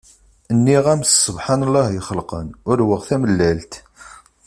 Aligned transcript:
Nniɣ-am 0.57 1.01
s 1.03 1.11
ssebḥan 1.15 1.61
llah 1.67 1.89
ixelqen, 1.99 2.47
urweɣ 2.69 3.01
tamellalt!! 3.07 3.73